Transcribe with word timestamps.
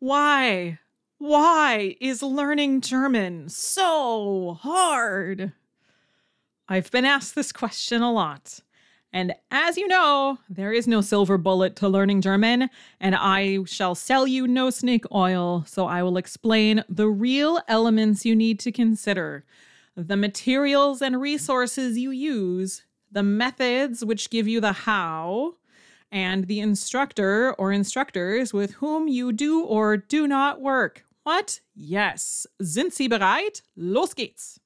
Why? 0.00 0.78
Why 1.18 1.94
is 2.00 2.22
learning 2.22 2.80
German 2.80 3.50
so 3.50 4.58
hard? 4.58 5.52
I've 6.66 6.90
been 6.90 7.04
asked 7.04 7.34
this 7.34 7.52
question 7.52 8.00
a 8.00 8.10
lot. 8.10 8.60
And 9.12 9.34
as 9.50 9.76
you 9.76 9.86
know, 9.88 10.38
there 10.48 10.72
is 10.72 10.88
no 10.88 11.02
silver 11.02 11.36
bullet 11.36 11.76
to 11.76 11.88
learning 11.88 12.22
German, 12.22 12.70
and 12.98 13.14
I 13.14 13.64
shall 13.64 13.94
sell 13.94 14.26
you 14.26 14.48
no 14.48 14.70
snake 14.70 15.04
oil, 15.12 15.64
so 15.66 15.86
I 15.86 16.02
will 16.02 16.16
explain 16.16 16.82
the 16.88 17.08
real 17.08 17.60
elements 17.68 18.24
you 18.24 18.34
need 18.34 18.58
to 18.60 18.72
consider, 18.72 19.44
the 19.96 20.16
materials 20.16 21.02
and 21.02 21.20
resources 21.20 21.98
you 21.98 22.10
use, 22.10 22.84
the 23.12 23.22
methods 23.22 24.02
which 24.02 24.30
give 24.30 24.48
you 24.48 24.62
the 24.62 24.72
how, 24.72 25.56
and 26.12 26.46
the 26.46 26.60
instructor 26.60 27.52
or 27.54 27.72
instructors 27.72 28.52
with 28.52 28.72
whom 28.74 29.08
you 29.08 29.32
do 29.32 29.62
or 29.62 29.96
do 29.96 30.26
not 30.26 30.60
work. 30.60 31.04
What? 31.22 31.60
Yes. 31.74 32.46
Sind 32.60 32.92
Sie 32.92 33.08
bereit? 33.08 33.62
Los 33.76 34.14
geht's. 34.14 34.58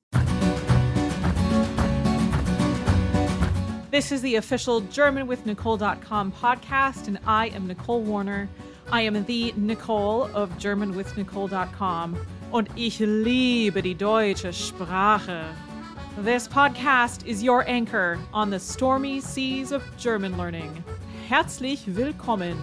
This 3.91 4.11
is 4.11 4.23
the 4.23 4.35
official 4.37 4.83
GermanWithNicole.com 4.83 6.33
podcast, 6.33 7.07
and 7.07 7.19
I 7.27 7.51
am 7.51 7.69
Nicole 7.69 8.03
Warner. 8.03 8.49
I 8.91 9.03
am 9.03 9.25
the 9.25 9.55
Nicole 9.57 10.25
of 10.35 10.51
GermanWithNicole.com, 10.59 12.17
und 12.53 12.69
ich 12.77 12.99
liebe 12.99 13.83
die 13.83 13.95
deutsche 13.95 14.53
Sprache. 14.53 15.45
This 16.19 16.49
podcast 16.49 17.27
is 17.27 17.43
your 17.43 17.69
anchor 17.69 18.19
on 18.33 18.51
the 18.51 18.59
stormy 18.59 19.21
seas 19.21 19.73
of 19.73 19.83
German 19.97 20.37
learning. 20.37 20.83
Herzlich 21.29 21.97
willkommen! 21.97 22.55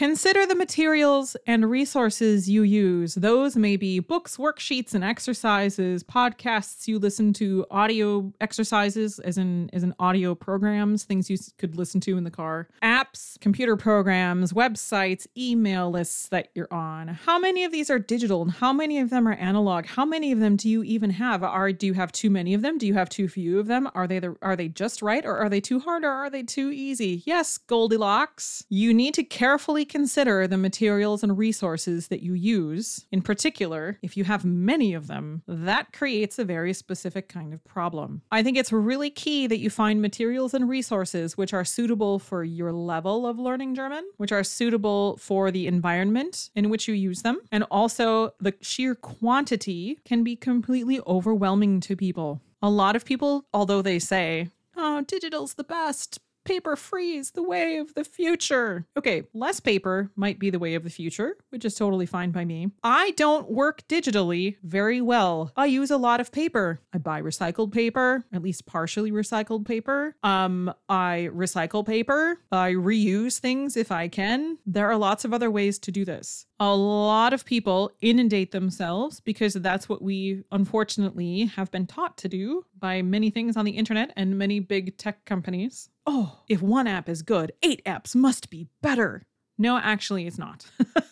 Consider 0.00 0.46
the 0.46 0.54
materials 0.54 1.36
and 1.46 1.70
resources 1.70 2.48
you 2.48 2.62
use. 2.62 3.16
Those 3.16 3.54
may 3.54 3.76
be 3.76 3.98
books, 3.98 4.38
worksheets, 4.38 4.94
and 4.94 5.04
exercises, 5.04 6.02
podcasts 6.02 6.88
you 6.88 6.98
listen 6.98 7.34
to, 7.34 7.66
audio 7.70 8.32
exercises, 8.40 9.18
as 9.18 9.36
in 9.36 9.68
as 9.74 9.82
in 9.82 9.94
audio 9.98 10.34
programs, 10.34 11.04
things 11.04 11.28
you 11.28 11.36
could 11.58 11.76
listen 11.76 12.00
to 12.00 12.16
in 12.16 12.24
the 12.24 12.30
car, 12.30 12.66
apps, 12.82 13.38
computer 13.40 13.76
programs, 13.76 14.54
websites, 14.54 15.26
email 15.36 15.90
lists 15.90 16.28
that 16.28 16.48
you're 16.54 16.72
on. 16.72 17.08
How 17.08 17.38
many 17.38 17.64
of 17.64 17.70
these 17.70 17.90
are 17.90 17.98
digital 17.98 18.40
and 18.40 18.52
how 18.52 18.72
many 18.72 19.00
of 19.00 19.10
them 19.10 19.28
are 19.28 19.34
analog? 19.34 19.84
How 19.84 20.06
many 20.06 20.32
of 20.32 20.40
them 20.40 20.56
do 20.56 20.70
you 20.70 20.82
even 20.82 21.10
have? 21.10 21.42
Are 21.44 21.72
do 21.72 21.86
you 21.86 21.92
have 21.92 22.10
too 22.10 22.30
many 22.30 22.54
of 22.54 22.62
them? 22.62 22.78
Do 22.78 22.86
you 22.86 22.94
have 22.94 23.10
too 23.10 23.28
few 23.28 23.58
of 23.58 23.66
them? 23.66 23.86
Are 23.94 24.06
they 24.06 24.18
the, 24.18 24.34
are 24.40 24.56
they 24.56 24.68
just 24.68 25.02
right 25.02 25.26
or 25.26 25.36
are 25.36 25.50
they 25.50 25.60
too 25.60 25.78
hard 25.78 26.04
or 26.04 26.10
are 26.10 26.30
they 26.30 26.42
too 26.42 26.70
easy? 26.70 27.22
Yes, 27.26 27.58
Goldilocks. 27.58 28.64
You 28.70 28.94
need 28.94 29.12
to 29.12 29.24
carefully 29.24 29.89
consider 29.90 30.46
the 30.46 30.56
materials 30.56 31.22
and 31.22 31.36
resources 31.36 32.08
that 32.08 32.22
you 32.22 32.32
use. 32.32 33.04
In 33.12 33.20
particular, 33.20 33.98
if 34.00 34.16
you 34.16 34.24
have 34.24 34.44
many 34.44 34.94
of 34.94 35.08
them, 35.08 35.42
that 35.46 35.92
creates 35.92 36.38
a 36.38 36.44
very 36.44 36.72
specific 36.72 37.28
kind 37.28 37.52
of 37.52 37.62
problem. 37.64 38.22
I 38.30 38.42
think 38.42 38.56
it's 38.56 38.72
really 38.72 39.10
key 39.10 39.46
that 39.48 39.58
you 39.58 39.68
find 39.68 40.00
materials 40.00 40.54
and 40.54 40.68
resources 40.68 41.36
which 41.36 41.52
are 41.52 41.64
suitable 41.64 42.18
for 42.18 42.44
your 42.44 42.72
level 42.72 43.26
of 43.26 43.38
learning 43.38 43.74
German, 43.74 44.08
which 44.16 44.32
are 44.32 44.44
suitable 44.44 45.18
for 45.18 45.50
the 45.50 45.66
environment 45.66 46.50
in 46.54 46.70
which 46.70 46.88
you 46.88 46.94
use 46.94 47.22
them, 47.22 47.40
and 47.52 47.64
also 47.64 48.32
the 48.40 48.54
sheer 48.62 48.94
quantity 48.94 49.98
can 50.04 50.24
be 50.24 50.36
completely 50.36 51.00
overwhelming 51.06 51.80
to 51.80 51.96
people. 51.96 52.40
A 52.62 52.70
lot 52.70 52.96
of 52.96 53.04
people, 53.04 53.44
although 53.52 53.82
they 53.82 53.98
say, 53.98 54.48
oh, 54.76 55.02
digital's 55.02 55.54
the 55.54 55.64
best, 55.64 56.20
paper 56.44 56.76
free 56.76 57.16
is 57.16 57.32
the 57.32 57.42
way 57.42 57.76
of 57.78 57.94
the 57.94 58.04
future. 58.04 58.86
Okay, 58.96 59.24
less 59.34 59.60
paper 59.60 60.10
might 60.16 60.38
be 60.38 60.50
the 60.50 60.58
way 60.58 60.74
of 60.74 60.84
the 60.84 60.90
future, 60.90 61.36
which 61.50 61.64
is 61.64 61.74
totally 61.74 62.06
fine 62.06 62.30
by 62.30 62.44
me. 62.44 62.70
I 62.82 63.12
don't 63.12 63.50
work 63.50 63.86
digitally 63.88 64.56
very 64.62 65.00
well. 65.00 65.52
I 65.56 65.66
use 65.66 65.90
a 65.90 65.96
lot 65.96 66.20
of 66.20 66.32
paper. 66.32 66.80
I 66.92 66.98
buy 66.98 67.22
recycled 67.22 67.72
paper, 67.72 68.24
at 68.32 68.42
least 68.42 68.66
partially 68.66 69.12
recycled 69.12 69.66
paper. 69.66 70.14
Um, 70.22 70.72
I 70.88 71.28
recycle 71.32 71.86
paper. 71.86 72.38
I 72.50 72.72
reuse 72.72 73.38
things 73.38 73.76
if 73.76 73.92
I 73.92 74.08
can. 74.08 74.58
There 74.66 74.90
are 74.90 74.96
lots 74.96 75.24
of 75.24 75.32
other 75.32 75.50
ways 75.50 75.78
to 75.80 75.92
do 75.92 76.04
this. 76.04 76.46
A 76.58 76.74
lot 76.74 77.32
of 77.32 77.44
people 77.44 77.92
inundate 78.02 78.52
themselves 78.52 79.20
because 79.20 79.54
that's 79.54 79.88
what 79.88 80.02
we 80.02 80.44
unfortunately 80.52 81.46
have 81.46 81.70
been 81.70 81.86
taught 81.86 82.18
to 82.18 82.28
do 82.28 82.66
by 82.78 83.00
many 83.00 83.30
things 83.30 83.56
on 83.56 83.64
the 83.64 83.72
internet 83.72 84.12
and 84.16 84.36
many 84.36 84.60
big 84.60 84.98
tech 84.98 85.24
companies. 85.24 85.88
Oh, 86.06 86.40
if 86.48 86.62
one 86.62 86.86
app 86.86 87.08
is 87.08 87.22
good, 87.22 87.52
eight 87.62 87.82
apps 87.84 88.14
must 88.14 88.50
be 88.50 88.68
better. 88.82 89.26
No, 89.58 89.78
actually, 89.78 90.26
it's 90.26 90.38
not. 90.38 90.66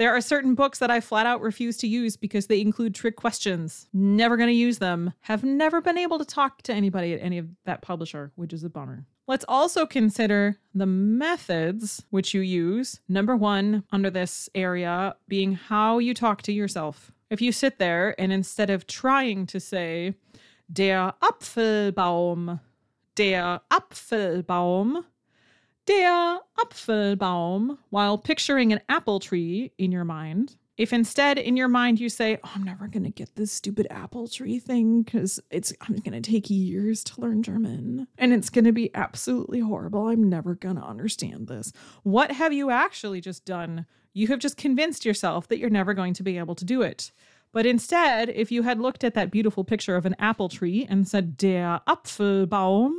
There 0.00 0.16
are 0.16 0.22
certain 0.22 0.54
books 0.54 0.78
that 0.78 0.90
I 0.90 1.00
flat 1.00 1.26
out 1.26 1.42
refuse 1.42 1.76
to 1.76 1.86
use 1.86 2.16
because 2.16 2.46
they 2.46 2.62
include 2.62 2.94
trick 2.94 3.16
questions. 3.16 3.86
Never 3.92 4.38
going 4.38 4.48
to 4.48 4.54
use 4.54 4.78
them. 4.78 5.12
Have 5.20 5.44
never 5.44 5.82
been 5.82 5.98
able 5.98 6.18
to 6.18 6.24
talk 6.24 6.62
to 6.62 6.72
anybody 6.72 7.12
at 7.12 7.20
any 7.20 7.36
of 7.36 7.48
that 7.66 7.82
publisher, 7.82 8.32
which 8.34 8.54
is 8.54 8.64
a 8.64 8.70
bummer. 8.70 9.04
Let's 9.28 9.44
also 9.46 9.84
consider 9.84 10.56
the 10.74 10.86
methods 10.86 12.02
which 12.08 12.32
you 12.32 12.40
use. 12.40 13.00
Number 13.10 13.36
one, 13.36 13.84
under 13.92 14.08
this 14.08 14.48
area, 14.54 15.16
being 15.28 15.52
how 15.52 15.98
you 15.98 16.14
talk 16.14 16.40
to 16.44 16.52
yourself. 16.52 17.12
If 17.28 17.42
you 17.42 17.52
sit 17.52 17.78
there 17.78 18.18
and 18.18 18.32
instead 18.32 18.70
of 18.70 18.86
trying 18.86 19.44
to 19.48 19.60
say, 19.60 20.14
der 20.72 21.12
Apfelbaum, 21.22 22.60
der 23.20 23.60
Apfelbaum, 23.70 25.04
der 25.86 26.40
Apfelbaum, 26.58 27.76
while 27.90 28.16
picturing 28.16 28.72
an 28.72 28.80
apple 28.88 29.20
tree 29.20 29.72
in 29.76 29.92
your 29.92 30.04
mind, 30.04 30.56
if 30.78 30.90
instead 30.90 31.36
in 31.36 31.54
your 31.54 31.68
mind 31.68 32.00
you 32.00 32.08
say, 32.08 32.38
oh, 32.42 32.50
I'm 32.54 32.62
never 32.62 32.88
going 32.88 33.02
to 33.02 33.10
get 33.10 33.36
this 33.36 33.52
stupid 33.52 33.86
apple 33.90 34.26
tree 34.26 34.58
thing 34.58 35.02
because 35.02 35.38
it's 35.50 35.70
I'm 35.82 35.96
going 35.96 36.14
to 36.22 36.30
take 36.30 36.48
years 36.48 37.04
to 37.04 37.20
learn 37.20 37.42
German 37.42 38.06
and 38.16 38.32
it's 38.32 38.48
going 38.48 38.64
to 38.64 38.72
be 38.72 38.90
absolutely 38.94 39.60
horrible. 39.60 40.08
I'm 40.08 40.30
never 40.30 40.54
going 40.54 40.76
to 40.76 40.82
understand 40.82 41.48
this. 41.48 41.74
What 42.02 42.32
have 42.32 42.54
you 42.54 42.70
actually 42.70 43.20
just 43.20 43.44
done? 43.44 43.84
You 44.14 44.28
have 44.28 44.38
just 44.38 44.56
convinced 44.56 45.04
yourself 45.04 45.46
that 45.48 45.58
you're 45.58 45.68
never 45.68 45.92
going 45.92 46.14
to 46.14 46.22
be 46.22 46.38
able 46.38 46.54
to 46.54 46.64
do 46.64 46.80
it. 46.80 47.12
But 47.52 47.66
instead, 47.66 48.28
if 48.28 48.52
you 48.52 48.62
had 48.62 48.80
looked 48.80 49.02
at 49.02 49.14
that 49.14 49.30
beautiful 49.30 49.64
picture 49.64 49.96
of 49.96 50.06
an 50.06 50.14
apple 50.18 50.48
tree 50.48 50.86
and 50.88 51.06
said, 51.06 51.36
Der 51.36 51.80
Apfelbaum, 51.88 52.92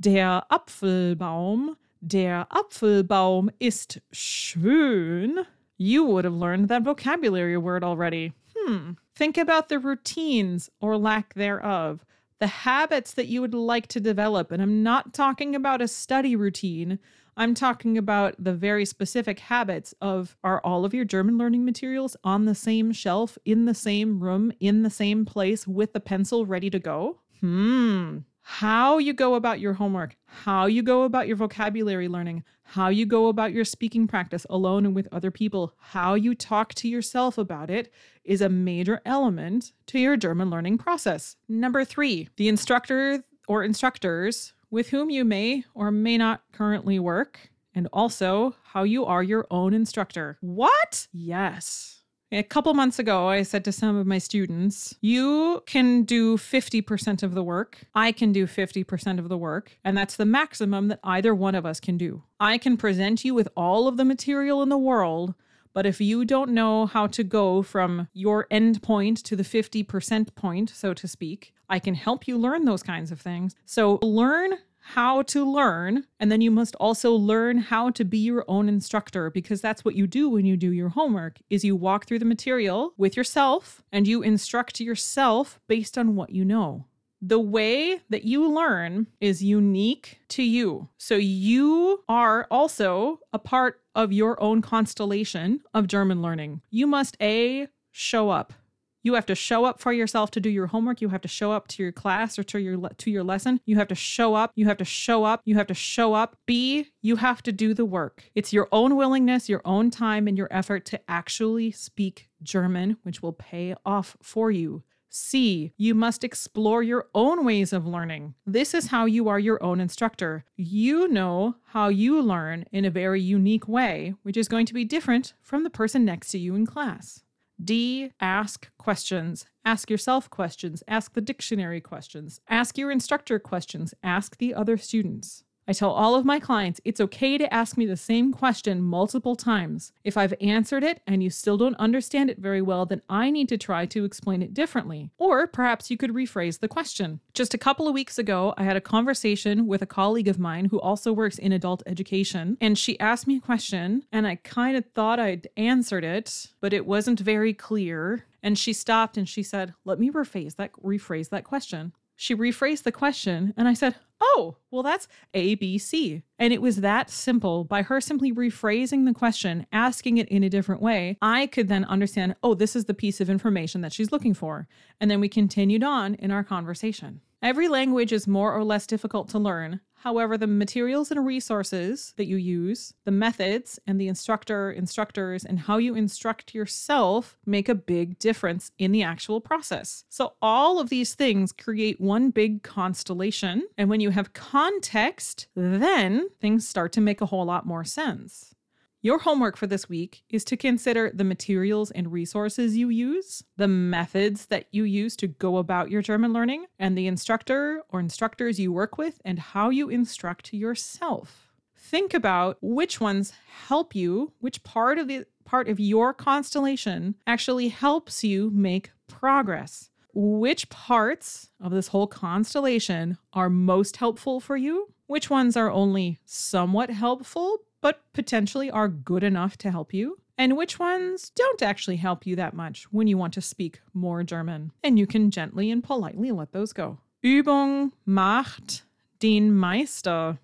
der 0.00 0.42
Apfelbaum, 0.50 1.76
der 2.06 2.46
Apfelbaum 2.52 3.50
ist 3.58 3.98
schön, 4.12 5.44
you 5.76 6.04
would 6.04 6.24
have 6.24 6.34
learned 6.34 6.68
that 6.68 6.82
vocabulary 6.82 7.56
word 7.56 7.82
already. 7.82 8.32
Hmm. 8.56 8.92
Think 9.16 9.36
about 9.36 9.68
the 9.68 9.78
routines 9.78 10.70
or 10.80 10.96
lack 10.96 11.34
thereof, 11.34 12.04
the 12.38 12.46
habits 12.46 13.14
that 13.14 13.26
you 13.26 13.40
would 13.40 13.54
like 13.54 13.88
to 13.88 14.00
develop. 14.00 14.52
And 14.52 14.62
I'm 14.62 14.82
not 14.82 15.12
talking 15.12 15.54
about 15.54 15.82
a 15.82 15.88
study 15.88 16.36
routine. 16.36 16.98
I'm 17.40 17.54
talking 17.54 17.96
about 17.96 18.34
the 18.38 18.52
very 18.52 18.84
specific 18.84 19.40
habits 19.40 19.94
of 20.02 20.36
are 20.44 20.60
all 20.62 20.84
of 20.84 20.92
your 20.92 21.06
German 21.06 21.38
learning 21.38 21.64
materials 21.64 22.14
on 22.22 22.44
the 22.44 22.54
same 22.54 22.92
shelf, 22.92 23.38
in 23.46 23.64
the 23.64 23.74
same 23.74 24.20
room, 24.20 24.52
in 24.60 24.82
the 24.82 24.90
same 24.90 25.24
place 25.24 25.66
with 25.66 25.94
the 25.94 26.00
pencil 26.00 26.44
ready 26.44 26.68
to 26.68 26.78
go? 26.78 27.20
Hmm 27.40 28.18
how 28.42 28.98
you 28.98 29.12
go 29.12 29.34
about 29.34 29.60
your 29.60 29.74
homework, 29.74 30.16
how 30.24 30.66
you 30.66 30.82
go 30.82 31.04
about 31.04 31.28
your 31.28 31.36
vocabulary 31.36 32.08
learning, 32.08 32.42
how 32.62 32.88
you 32.88 33.06
go 33.06 33.28
about 33.28 33.52
your 33.52 33.64
speaking 33.64 34.08
practice 34.08 34.44
alone 34.50 34.84
and 34.84 34.94
with 34.94 35.06
other 35.12 35.30
people, 35.30 35.72
how 35.78 36.14
you 36.14 36.34
talk 36.34 36.74
to 36.74 36.88
yourself 36.88 37.38
about 37.38 37.70
it 37.70 37.92
is 38.24 38.40
a 38.40 38.48
major 38.48 39.00
element 39.04 39.72
to 39.86 40.00
your 40.00 40.16
German 40.16 40.50
learning 40.50 40.78
process. 40.78 41.36
Number 41.48 41.84
three, 41.84 42.28
the 42.36 42.48
instructor 42.48 43.22
or 43.46 43.62
instructors 43.62 44.52
with 44.70 44.90
whom 44.90 45.10
you 45.10 45.24
may 45.24 45.64
or 45.74 45.90
may 45.90 46.16
not 46.16 46.42
currently 46.52 46.98
work, 46.98 47.50
and 47.74 47.88
also 47.92 48.54
how 48.72 48.82
you 48.82 49.04
are 49.04 49.22
your 49.22 49.46
own 49.50 49.74
instructor. 49.74 50.38
What? 50.40 51.08
Yes. 51.12 52.00
A 52.32 52.44
couple 52.44 52.72
months 52.74 53.00
ago, 53.00 53.26
I 53.28 53.42
said 53.42 53.64
to 53.64 53.72
some 53.72 53.96
of 53.96 54.06
my 54.06 54.18
students, 54.18 54.94
You 55.00 55.64
can 55.66 56.04
do 56.04 56.36
50% 56.36 57.24
of 57.24 57.34
the 57.34 57.42
work. 57.42 57.78
I 57.92 58.12
can 58.12 58.32
do 58.32 58.46
50% 58.46 59.18
of 59.18 59.28
the 59.28 59.36
work. 59.36 59.76
And 59.84 59.98
that's 59.98 60.14
the 60.14 60.24
maximum 60.24 60.88
that 60.88 61.00
either 61.02 61.34
one 61.34 61.56
of 61.56 61.66
us 61.66 61.80
can 61.80 61.98
do. 61.98 62.22
I 62.38 62.56
can 62.56 62.76
present 62.76 63.24
you 63.24 63.34
with 63.34 63.48
all 63.56 63.88
of 63.88 63.96
the 63.96 64.04
material 64.04 64.62
in 64.62 64.68
the 64.68 64.78
world. 64.78 65.34
But 65.72 65.86
if 65.86 66.00
you 66.00 66.24
don't 66.24 66.50
know 66.50 66.86
how 66.86 67.06
to 67.08 67.22
go 67.22 67.62
from 67.62 68.08
your 68.12 68.46
end 68.50 68.82
point 68.82 69.18
to 69.24 69.36
the 69.36 69.42
50% 69.42 70.34
point, 70.34 70.70
so 70.70 70.94
to 70.94 71.06
speak, 71.06 71.54
I 71.68 71.78
can 71.78 71.94
help 71.94 72.26
you 72.26 72.36
learn 72.36 72.64
those 72.64 72.82
kinds 72.82 73.12
of 73.12 73.20
things. 73.20 73.54
So 73.64 73.98
learn 74.02 74.54
how 74.80 75.22
to 75.22 75.44
learn 75.44 76.04
and 76.18 76.32
then 76.32 76.40
you 76.40 76.50
must 76.50 76.74
also 76.76 77.12
learn 77.12 77.58
how 77.58 77.90
to 77.90 78.04
be 78.04 78.18
your 78.18 78.44
own 78.48 78.68
instructor 78.68 79.30
because 79.30 79.60
that's 79.60 79.84
what 79.84 79.94
you 79.94 80.06
do 80.06 80.28
when 80.28 80.46
you 80.46 80.56
do 80.56 80.72
your 80.72 80.88
homework 80.88 81.38
is 81.50 81.64
you 81.64 81.76
walk 81.76 82.06
through 82.06 82.18
the 82.18 82.24
material 82.24 82.94
with 82.96 83.16
yourself 83.16 83.82
and 83.92 84.08
you 84.08 84.22
instruct 84.22 84.80
yourself 84.80 85.60
based 85.68 85.98
on 85.98 86.16
what 86.16 86.30
you 86.30 86.44
know 86.44 86.86
The 87.22 87.38
way 87.38 88.00
that 88.08 88.24
you 88.24 88.48
learn 88.48 89.06
is 89.20 89.42
unique 89.42 90.20
to 90.30 90.42
you. 90.42 90.88
So 90.96 91.16
you 91.16 92.02
are 92.08 92.46
also 92.50 93.20
a 93.32 93.38
part 93.38 93.82
of 93.94 94.12
your 94.12 94.42
own 94.42 94.62
constellation 94.62 95.60
of 95.74 95.86
German 95.86 96.22
learning. 96.22 96.62
You 96.70 96.86
must 96.86 97.16
A, 97.20 97.68
show 97.90 98.30
up. 98.30 98.54
You 99.02 99.14
have 99.14 99.26
to 99.26 99.34
show 99.34 99.64
up 99.64 99.80
for 99.80 99.92
yourself 99.92 100.30
to 100.32 100.40
do 100.40 100.50
your 100.50 100.66
homework. 100.66 101.00
You 101.00 101.08
have 101.08 101.22
to 101.22 101.28
show 101.28 101.52
up 101.52 101.68
to 101.68 101.82
your 101.82 101.92
class 101.92 102.38
or 102.38 102.42
to 102.44 102.58
your 102.58 102.76
le- 102.76 102.94
to 102.94 103.10
your 103.10 103.22
lesson. 103.22 103.60
You 103.64 103.76
have 103.76 103.88
to 103.88 103.94
show 103.94 104.34
up. 104.34 104.52
You 104.54 104.66
have 104.66 104.76
to 104.76 104.84
show 104.84 105.24
up. 105.24 105.40
You 105.44 105.56
have 105.56 105.66
to 105.68 105.74
show 105.74 106.12
up. 106.12 106.36
B, 106.46 106.88
you 107.00 107.16
have 107.16 107.42
to 107.44 107.52
do 107.52 107.72
the 107.72 107.86
work. 107.86 108.30
It's 108.34 108.52
your 108.52 108.68
own 108.72 108.96
willingness, 108.96 109.48
your 109.48 109.62
own 109.64 109.90
time 109.90 110.28
and 110.28 110.36
your 110.36 110.48
effort 110.50 110.84
to 110.86 111.00
actually 111.08 111.70
speak 111.70 112.28
German, 112.42 112.98
which 113.02 113.22
will 113.22 113.32
pay 113.32 113.74
off 113.86 114.16
for 114.22 114.50
you. 114.50 114.82
C, 115.12 115.72
you 115.76 115.94
must 115.94 116.22
explore 116.22 116.84
your 116.84 117.08
own 117.16 117.44
ways 117.44 117.72
of 117.72 117.84
learning. 117.84 118.34
This 118.46 118.74
is 118.74 118.86
how 118.86 119.06
you 119.06 119.28
are 119.28 119.40
your 119.40 119.60
own 119.60 119.80
instructor. 119.80 120.44
You 120.56 121.08
know 121.08 121.56
how 121.64 121.88
you 121.88 122.22
learn 122.22 122.64
in 122.70 122.84
a 122.84 122.90
very 122.90 123.20
unique 123.20 123.66
way, 123.66 124.14
which 124.22 124.36
is 124.36 124.46
going 124.46 124.66
to 124.66 124.74
be 124.74 124.84
different 124.84 125.34
from 125.42 125.64
the 125.64 125.70
person 125.70 126.04
next 126.04 126.28
to 126.28 126.38
you 126.38 126.54
in 126.54 126.64
class. 126.64 127.24
D, 127.62 128.12
ask 128.20 128.70
questions. 128.78 129.46
Ask 129.64 129.90
yourself 129.90 130.30
questions. 130.30 130.82
Ask 130.86 131.14
the 131.14 131.20
dictionary 131.20 131.80
questions. 131.80 132.40
Ask 132.48 132.78
your 132.78 132.92
instructor 132.92 133.40
questions. 133.40 133.92
Ask 134.04 134.38
the 134.38 134.54
other 134.54 134.76
students. 134.76 135.42
I 135.70 135.72
tell 135.72 135.92
all 135.92 136.16
of 136.16 136.24
my 136.24 136.40
clients 136.40 136.80
it's 136.84 137.00
okay 137.00 137.38
to 137.38 137.54
ask 137.54 137.76
me 137.76 137.86
the 137.86 137.96
same 137.96 138.32
question 138.32 138.82
multiple 138.82 139.36
times. 139.36 139.92
If 140.02 140.16
I've 140.16 140.34
answered 140.40 140.82
it 140.82 141.00
and 141.06 141.22
you 141.22 141.30
still 141.30 141.56
don't 141.56 141.76
understand 141.76 142.28
it 142.28 142.40
very 142.40 142.60
well, 142.60 142.86
then 142.86 143.02
I 143.08 143.30
need 143.30 143.48
to 143.50 143.56
try 143.56 143.86
to 143.86 144.04
explain 144.04 144.42
it 144.42 144.52
differently. 144.52 145.12
Or 145.16 145.46
perhaps 145.46 145.88
you 145.88 145.96
could 145.96 146.10
rephrase 146.10 146.58
the 146.58 146.66
question. 146.66 147.20
Just 147.34 147.54
a 147.54 147.58
couple 147.58 147.86
of 147.86 147.94
weeks 147.94 148.18
ago, 148.18 148.52
I 148.58 148.64
had 148.64 148.76
a 148.76 148.80
conversation 148.80 149.68
with 149.68 149.80
a 149.80 149.86
colleague 149.86 150.26
of 150.26 150.40
mine 150.40 150.64
who 150.64 150.80
also 150.80 151.12
works 151.12 151.38
in 151.38 151.52
adult 151.52 151.84
education, 151.86 152.58
and 152.60 152.76
she 152.76 152.98
asked 152.98 153.28
me 153.28 153.36
a 153.36 153.40
question, 153.40 154.04
and 154.10 154.26
I 154.26 154.34
kind 154.42 154.76
of 154.76 154.86
thought 154.86 155.20
I'd 155.20 155.46
answered 155.56 156.02
it, 156.02 156.48
but 156.60 156.72
it 156.72 156.84
wasn't 156.84 157.20
very 157.20 157.54
clear. 157.54 158.24
And 158.42 158.58
she 158.58 158.72
stopped 158.72 159.16
and 159.16 159.28
she 159.28 159.44
said, 159.44 159.74
Let 159.84 160.00
me 160.00 160.10
rephrase 160.10 160.56
that 160.56 160.72
rephrase 160.82 161.28
that 161.28 161.44
question. 161.44 161.92
She 162.20 162.36
rephrased 162.36 162.82
the 162.82 162.92
question, 162.92 163.54
and 163.56 163.66
I 163.66 163.72
said, 163.72 163.94
Oh, 164.20 164.58
well, 164.70 164.82
that's 164.82 165.08
A, 165.32 165.54
B, 165.54 165.78
C. 165.78 166.22
And 166.38 166.52
it 166.52 166.60
was 166.60 166.82
that 166.82 167.08
simple. 167.08 167.64
By 167.64 167.80
her 167.80 167.98
simply 167.98 168.30
rephrasing 168.30 169.06
the 169.06 169.14
question, 169.14 169.66
asking 169.72 170.18
it 170.18 170.28
in 170.28 170.44
a 170.44 170.50
different 170.50 170.82
way, 170.82 171.16
I 171.22 171.46
could 171.46 171.68
then 171.68 171.86
understand, 171.86 172.36
oh, 172.42 172.52
this 172.52 172.76
is 172.76 172.84
the 172.84 172.92
piece 172.92 173.22
of 173.22 173.30
information 173.30 173.80
that 173.80 173.94
she's 173.94 174.12
looking 174.12 174.34
for. 174.34 174.68
And 175.00 175.10
then 175.10 175.18
we 175.18 175.30
continued 175.30 175.82
on 175.82 176.14
in 176.16 176.30
our 176.30 176.44
conversation. 176.44 177.22
Every 177.40 177.68
language 177.68 178.12
is 178.12 178.28
more 178.28 178.54
or 178.54 178.64
less 178.64 178.86
difficult 178.86 179.30
to 179.30 179.38
learn. 179.38 179.80
However, 180.00 180.38
the 180.38 180.46
materials 180.46 181.10
and 181.10 181.26
resources 181.26 182.14
that 182.16 182.24
you 182.24 182.36
use, 182.36 182.94
the 183.04 183.10
methods 183.10 183.78
and 183.86 184.00
the 184.00 184.08
instructor, 184.08 184.70
instructors, 184.70 185.44
and 185.44 185.58
how 185.58 185.76
you 185.76 185.94
instruct 185.94 186.54
yourself 186.54 187.36
make 187.44 187.68
a 187.68 187.74
big 187.74 188.18
difference 188.18 188.70
in 188.78 188.92
the 188.92 189.02
actual 189.02 189.42
process. 189.42 190.04
So, 190.08 190.32
all 190.40 190.80
of 190.80 190.88
these 190.88 191.14
things 191.14 191.52
create 191.52 192.00
one 192.00 192.30
big 192.30 192.62
constellation. 192.62 193.68
And 193.76 193.90
when 193.90 194.00
you 194.00 194.08
have 194.08 194.32
context, 194.32 195.48
then 195.54 196.30
things 196.40 196.66
start 196.66 196.92
to 196.92 197.02
make 197.02 197.20
a 197.20 197.26
whole 197.26 197.44
lot 197.44 197.66
more 197.66 197.84
sense. 197.84 198.54
Your 199.02 199.20
homework 199.20 199.56
for 199.56 199.66
this 199.66 199.88
week 199.88 200.24
is 200.28 200.44
to 200.44 200.58
consider 200.58 201.10
the 201.14 201.24
materials 201.24 201.90
and 201.90 202.12
resources 202.12 202.76
you 202.76 202.90
use, 202.90 203.42
the 203.56 203.66
methods 203.66 204.46
that 204.46 204.66
you 204.72 204.84
use 204.84 205.16
to 205.16 205.26
go 205.26 205.56
about 205.56 205.90
your 205.90 206.02
German 206.02 206.34
learning, 206.34 206.66
and 206.78 206.98
the 206.98 207.06
instructor 207.06 207.82
or 207.88 207.98
instructors 207.98 208.60
you 208.60 208.70
work 208.74 208.98
with 208.98 209.18
and 209.24 209.38
how 209.38 209.70
you 209.70 209.88
instruct 209.88 210.52
yourself. 210.52 211.48
Think 211.74 212.12
about 212.12 212.58
which 212.60 213.00
ones 213.00 213.32
help 213.68 213.94
you, 213.94 214.34
which 214.40 214.62
part 214.64 214.98
of 214.98 215.08
the 215.08 215.24
part 215.46 215.70
of 215.70 215.80
your 215.80 216.12
constellation 216.12 217.14
actually 217.26 217.68
helps 217.68 218.22
you 218.22 218.50
make 218.50 218.90
progress. 219.08 219.88
Which 220.12 220.68
parts 220.68 221.48
of 221.58 221.72
this 221.72 221.88
whole 221.88 222.06
constellation 222.06 223.16
are 223.32 223.48
most 223.48 223.96
helpful 223.96 224.40
for 224.40 224.58
you? 224.58 224.92
Which 225.06 225.30
ones 225.30 225.56
are 225.56 225.70
only 225.70 226.18
somewhat 226.26 226.90
helpful 226.90 227.60
but 227.80 228.02
potentially 228.12 228.70
are 228.70 228.88
good 228.88 229.22
enough 229.22 229.56
to 229.58 229.70
help 229.70 229.94
you, 229.94 230.18
and 230.36 230.56
which 230.56 230.78
ones 230.78 231.30
don't 231.30 231.62
actually 231.62 231.96
help 231.96 232.26
you 232.26 232.36
that 232.36 232.54
much 232.54 232.84
when 232.92 233.06
you 233.06 233.18
want 233.18 233.34
to 233.34 233.40
speak 233.40 233.80
more 233.92 234.22
German. 234.22 234.72
And 234.82 234.98
you 234.98 235.06
can 235.06 235.30
gently 235.30 235.70
and 235.70 235.82
politely 235.82 236.30
let 236.30 236.52
those 236.52 236.72
go. 236.72 236.98
Übung 237.22 237.92
macht 238.06 238.82
den 239.18 239.54
Meister. 239.54 240.38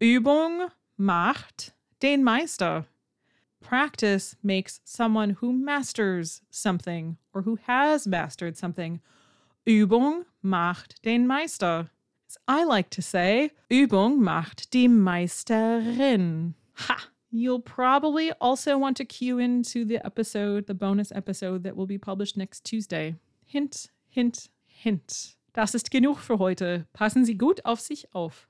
Übung 0.00 0.70
macht 0.96 1.72
den 2.00 2.22
Meister. 2.22 2.86
Practice 3.60 4.36
makes 4.42 4.80
someone 4.84 5.30
who 5.40 5.52
masters 5.52 6.40
something 6.50 7.16
or 7.34 7.42
who 7.42 7.58
has 7.66 8.06
mastered 8.06 8.56
something. 8.56 9.00
Übung 9.66 10.24
macht 10.42 11.02
den 11.02 11.26
Meister. 11.26 11.90
I 12.46 12.64
like 12.64 12.90
to 12.90 13.02
say, 13.02 13.50
Übung 13.68 14.22
macht 14.22 14.70
die 14.72 14.88
Meisterin. 14.88 16.54
Ha! 16.88 17.08
You'll 17.30 17.60
probably 17.60 18.32
also 18.40 18.78
want 18.78 18.96
to 18.96 19.04
cue 19.04 19.38
into 19.38 19.84
the 19.84 20.04
episode, 20.04 20.66
the 20.66 20.74
bonus 20.74 21.12
episode 21.12 21.62
that 21.62 21.76
will 21.76 21.86
be 21.86 21.98
published 21.98 22.36
next 22.36 22.64
Tuesday. 22.64 23.16
Hint, 23.44 23.90
hint, 24.08 24.48
hint. 24.66 25.36
Das 25.52 25.74
ist 25.74 25.90
genug 25.90 26.18
für 26.18 26.38
heute. 26.38 26.86
Passen 26.92 27.24
Sie 27.24 27.36
gut 27.36 27.64
auf 27.64 27.80
sich 27.80 28.12
auf. 28.14 28.48